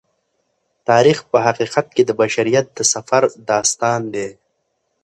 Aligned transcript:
تاریخ 0.89 1.17
په 1.31 1.37
حقیقت 1.45 1.85
کې 1.95 2.03
د 2.05 2.11
بشریت 2.21 2.65
د 2.73 2.79
سفر 2.93 3.23
داستان 3.49 4.01
دی. 4.13 4.29